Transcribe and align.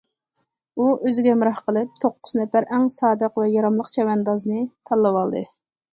ئۇ 0.77 0.85
ئۆزىگە 1.01 1.33
ھەمراھ 1.35 1.59
قىلىپ 1.67 1.91
توققۇز 2.05 2.35
نەپەر 2.41 2.67
ئەڭ 2.77 2.89
سادىق 2.97 3.37
ۋە 3.43 3.45
ياراملىق 3.57 3.95
چەۋەندازنى 3.99 4.65
تاللىۋالدى. 4.91 5.45